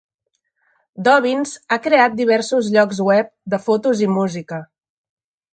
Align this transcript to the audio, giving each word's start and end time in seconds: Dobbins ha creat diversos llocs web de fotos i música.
Dobbins 1.07 1.51
ha 1.69 1.77
creat 1.83 2.17
diversos 2.21 2.71
llocs 2.77 3.05
web 3.11 3.31
de 3.55 3.63
fotos 3.67 4.03
i 4.07 4.11
música. 4.19 4.65